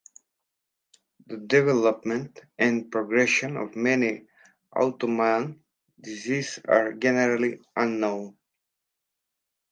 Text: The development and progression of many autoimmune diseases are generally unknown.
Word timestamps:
The 1.27 1.37
development 1.37 2.39
and 2.57 2.91
progression 2.91 3.55
of 3.55 3.75
many 3.75 4.25
autoimmune 4.73 5.59
diseases 6.01 6.57
are 6.67 6.93
generally 6.93 7.59
unknown. 7.75 8.35